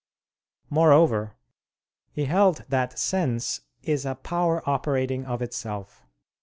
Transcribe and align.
Moreover 0.71 1.35
he 2.11 2.25
held 2.25 2.65
that 2.69 2.97
sense 2.97 3.61
is 3.83 4.03
a 4.03 4.15
power 4.15 4.67
operating 4.67 5.27
of 5.27 5.43
itself. 5.43 6.07